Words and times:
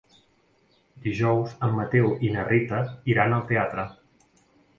Dijous 1.03 1.53
en 1.67 1.75
Mateu 1.81 2.09
i 2.29 2.33
na 2.37 2.47
Rita 2.49 2.81
iran 3.15 3.37
al 3.39 3.45
teatre. 3.53 3.87